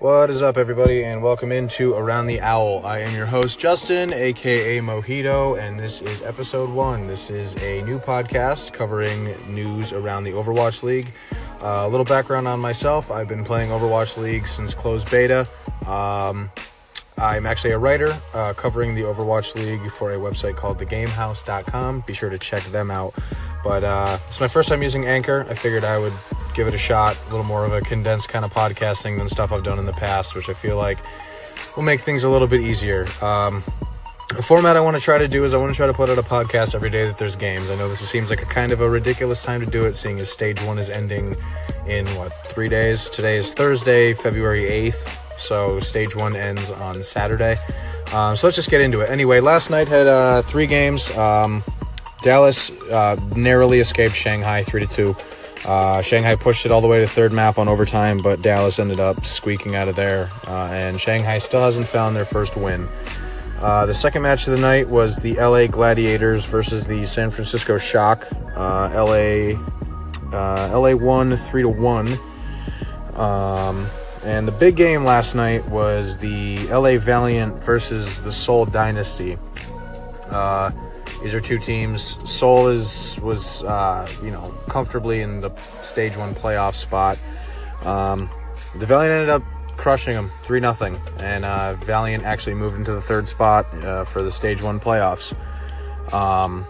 [0.00, 2.86] What is up, everybody, and welcome into Around the Owl.
[2.86, 7.06] I am your host, Justin, aka Mojito, and this is episode one.
[7.06, 11.08] This is a new podcast covering news around the Overwatch League.
[11.60, 15.46] Uh, a little background on myself I've been playing Overwatch League since closed beta.
[15.86, 16.50] Um,
[17.18, 22.04] I'm actually a writer uh, covering the Overwatch League for a website called thegamehouse.com.
[22.06, 23.12] Be sure to check them out.
[23.62, 25.46] But uh, it's my first time using Anchor.
[25.50, 26.14] I figured I would
[26.54, 29.52] give it a shot, a little more of a condensed kind of podcasting than stuff
[29.52, 30.98] I've done in the past, which I feel like
[31.76, 33.06] will make things a little bit easier.
[33.22, 33.62] Um,
[34.28, 36.08] the format I want to try to do is I want to try to put
[36.08, 37.68] out a podcast every day that there's games.
[37.68, 40.20] I know this seems like a kind of a ridiculous time to do it, seeing
[40.20, 41.34] as stage one is ending
[41.86, 43.08] in what three days.
[43.08, 47.56] Today is Thursday, February 8th, so stage one ends on Saturday.
[48.12, 49.10] Um, so let's just get into it.
[49.10, 51.10] Anyway, last night had uh, three games.
[51.16, 51.64] Um,
[52.22, 55.16] Dallas uh, narrowly escaped Shanghai three to two.
[55.64, 58.98] Uh, Shanghai pushed it all the way to third map on overtime, but Dallas ended
[58.98, 62.88] up squeaking out of there, uh, and Shanghai still hasn't found their first win.
[63.60, 67.76] Uh, the second match of the night was the LA Gladiators versus the San Francisco
[67.76, 68.26] Shock.
[68.56, 69.60] Uh, LA,
[70.32, 72.08] uh, LA won three to one.
[73.14, 73.86] Um,
[74.24, 79.36] and the big game last night was the LA Valiant versus the Seoul Dynasty.
[81.22, 82.16] These are two teams.
[82.30, 87.18] Seoul is was uh, you know comfortably in the stage one playoff spot.
[87.84, 88.30] Um,
[88.76, 89.42] the Valiant ended up
[89.76, 94.22] crushing them three nothing, and uh, Valiant actually moved into the third spot uh, for
[94.22, 95.34] the stage one playoffs.
[96.14, 96.64] Um,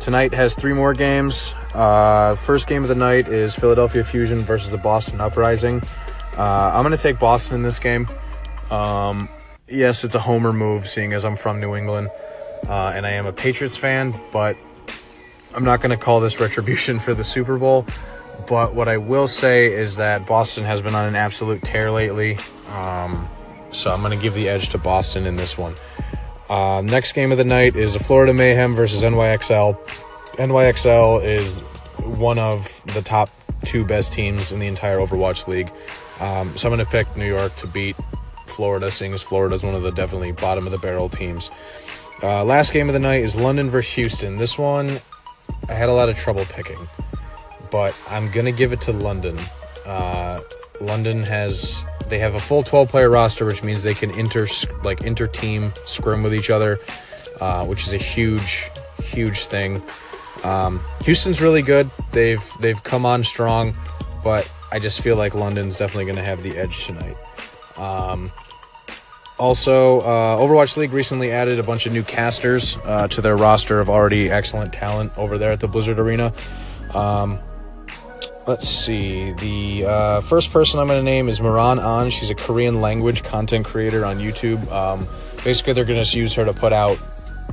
[0.00, 1.54] tonight has three more games.
[1.72, 5.82] Uh, first game of the night is Philadelphia Fusion versus the Boston Uprising.
[6.36, 8.08] Uh, I'm going to take Boston in this game.
[8.70, 9.28] Um,
[9.68, 12.10] yes, it's a homer move, seeing as I'm from New England
[12.68, 14.56] uh, and I am a Patriots fan, but
[15.54, 17.86] I'm not going to call this retribution for the Super Bowl.
[18.48, 22.38] But what I will say is that Boston has been on an absolute tear lately.
[22.70, 23.28] Um,
[23.70, 25.74] so I'm going to give the edge to Boston in this one.
[26.48, 29.76] Uh, next game of the night is the Florida Mayhem versus NYXL.
[30.36, 31.60] NYXL is
[32.18, 33.30] one of the top
[33.64, 35.72] two best teams in the entire Overwatch League.
[36.20, 37.96] Um, so I'm going to pick New York to beat
[38.46, 41.50] Florida, seeing as Florida is one of the definitely bottom of the barrel teams.
[42.22, 44.36] Uh, last game of the night is London versus Houston.
[44.36, 44.98] This one,
[45.68, 46.78] I had a lot of trouble picking,
[47.70, 49.38] but I'm gonna give it to London.
[49.84, 50.40] Uh,
[50.80, 54.46] London has they have a full 12 player roster, which means they can inter
[54.82, 56.80] like inter team scrim with each other,
[57.40, 58.70] uh, which is a huge
[59.02, 59.82] huge thing.
[60.42, 61.90] Um, Houston's really good.
[62.12, 63.74] They've they've come on strong,
[64.24, 67.16] but I just feel like London's definitely to have the edge tonight.
[67.76, 68.32] Um,
[69.38, 73.80] also, uh, Overwatch League recently added a bunch of new casters uh, to their roster
[73.80, 76.32] of already excellent talent over there at the Blizzard Arena.
[76.94, 77.38] Um,
[78.46, 79.32] let's see.
[79.32, 82.10] The uh, first person I'm going to name is Miran An.
[82.10, 84.66] She's a Korean language content creator on YouTube.
[84.72, 85.06] Um,
[85.44, 86.98] basically, they're going to use her to put out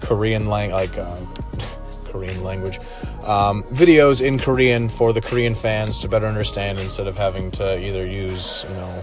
[0.00, 1.16] Korean lang- like uh,
[2.04, 2.78] Korean language
[3.26, 7.78] um, videos in Korean for the Korean fans to better understand instead of having to
[7.78, 9.02] either use you know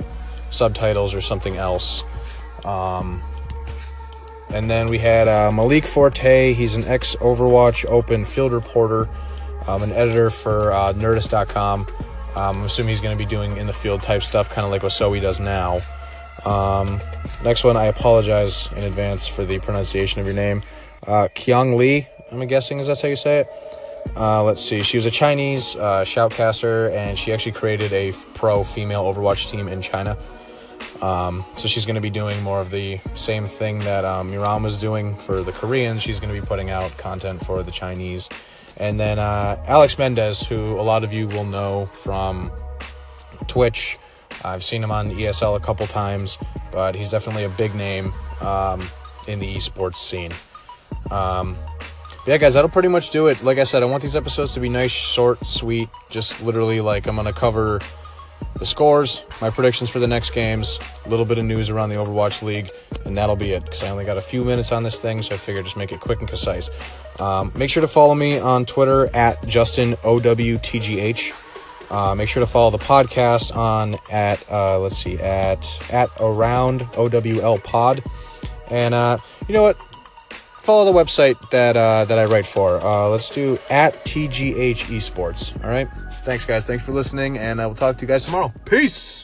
[0.50, 2.04] subtitles or something else.
[2.66, 3.22] Um,
[4.50, 6.54] and then we had uh, Malik Forte.
[6.54, 9.10] He's an ex Overwatch Open field reporter,
[9.68, 11.88] um, an editor for uh, Nerdist.com.
[12.36, 14.72] Um, I'm assuming he's going to be doing in the field type stuff, kind of
[14.72, 15.80] like what Zoe does now.
[16.46, 17.00] Um,
[17.44, 20.64] next one, I apologize in advance for the pronunciation of your name.
[21.06, 23.48] Uh, Kyung Lee, I'm guessing, is that how you say it?
[24.16, 24.82] Uh, let's see.
[24.82, 29.68] She was a Chinese uh, shoutcaster, and she actually created a pro female Overwatch team
[29.68, 30.18] in China.
[31.04, 34.64] Um, so she's going to be doing more of the same thing that um, Miran
[34.64, 36.02] was doing for the Koreans.
[36.02, 38.30] She's going to be putting out content for the Chinese.
[38.78, 42.54] And then uh, Alex Mendez, who a lot of you will know from
[43.48, 43.98] Twitch.
[44.46, 46.38] I've seen him on ESL a couple times,
[46.72, 48.82] but he's definitely a big name um,
[49.28, 50.32] in the esports scene.
[51.12, 51.58] Um,
[52.26, 53.44] yeah, guys, that'll pretty much do it.
[53.44, 55.90] Like I said, I want these episodes to be nice, short, sweet.
[56.10, 57.82] Just literally like I'm going to cover
[58.58, 61.96] the scores, my predictions for the next games, a little bit of news around the
[61.96, 62.70] Overwatch League,
[63.06, 65.36] and that'll be it because I only got a few minutes on this thing, so
[65.36, 66.70] I figured just make it quick and concise.
[67.20, 71.34] Um, make sure to follow me on Twitter at JustinOWTGH.
[71.92, 76.88] Uh, make sure to follow the podcast on at uh, let's see at at around
[76.96, 78.02] OWL Pod,
[78.72, 79.78] and uh, you know what?
[80.32, 82.80] Follow the website that uh, that I write for.
[82.80, 85.62] Uh, let's do at TGH Esports.
[85.64, 85.90] All right.
[86.24, 86.66] Thanks, guys.
[86.66, 88.54] Thanks for listening, and uh, I will talk to you guys tomorrow.
[88.66, 89.23] Peace.